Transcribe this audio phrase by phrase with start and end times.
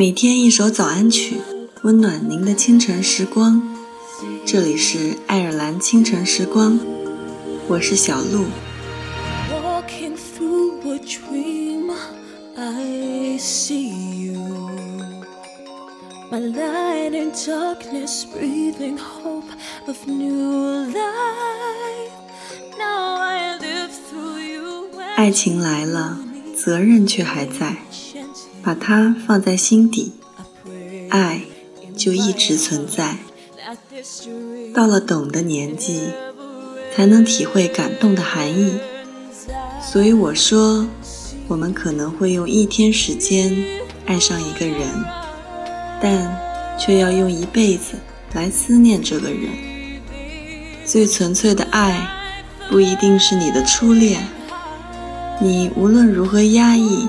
[0.00, 1.42] 每天一首早安曲，
[1.82, 3.60] 温暖您的清晨时光。
[4.46, 6.80] 这里是爱尔兰清晨时光，
[7.68, 8.46] 我是小鹿。
[25.18, 26.18] 爱情来了，
[26.56, 27.76] 责任却还在。
[28.62, 30.12] 把它放在心底，
[31.08, 31.42] 爱
[31.96, 33.18] 就一直存在。
[34.74, 36.10] 到了懂的年纪，
[36.94, 38.74] 才能体会感动的含义。
[39.82, 40.86] 所以我说，
[41.48, 43.64] 我们可能会用一天时间
[44.06, 44.86] 爱上一个人，
[46.00, 46.38] 但
[46.78, 47.94] 却要用一辈子
[48.34, 49.48] 来思念这个人。
[50.84, 52.08] 最纯粹的爱，
[52.68, 54.22] 不一定是你的初恋。
[55.40, 57.08] 你无论如何压抑。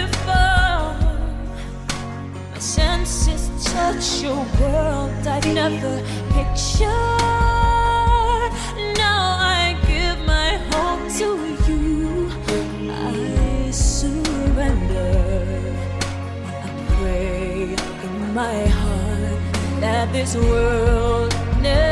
[4.21, 6.01] your world I've never
[6.33, 6.89] pictured.
[8.97, 11.27] Now I give my home to
[11.67, 12.29] you.
[12.91, 15.13] I surrender.
[16.63, 19.39] I pray in my heart
[19.79, 21.90] that this world never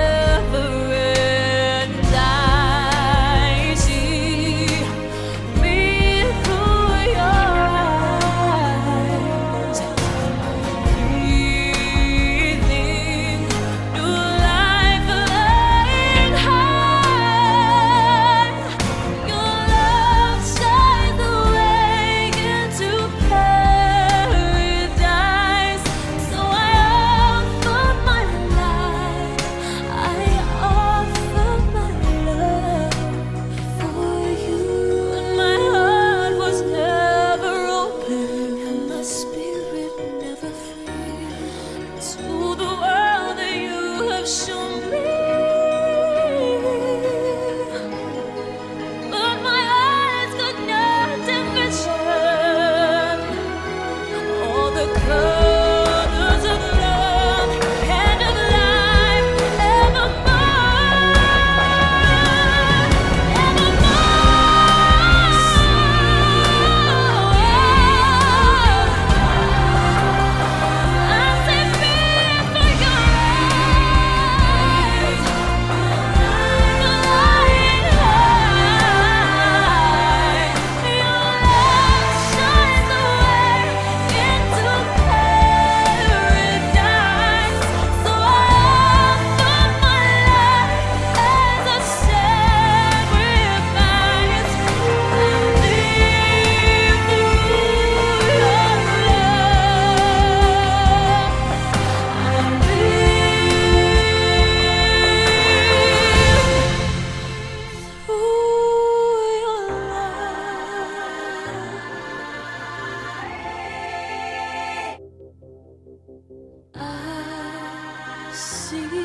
[118.69, 119.00] 心。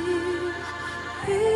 [1.26, 1.53] 一